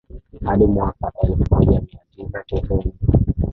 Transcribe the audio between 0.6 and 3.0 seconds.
mwaka elfu moja mia tisa tisini